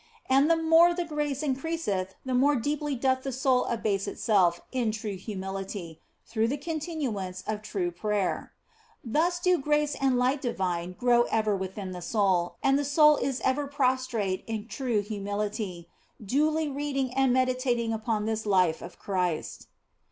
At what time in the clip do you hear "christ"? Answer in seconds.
18.97-19.67